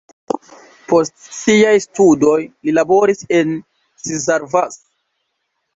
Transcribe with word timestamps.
Post 0.91 1.27
siaj 1.41 1.75
studoj 1.85 2.39
li 2.41 2.75
laboris 2.81 3.23
en 3.41 3.57
Szarvas. 4.09 4.85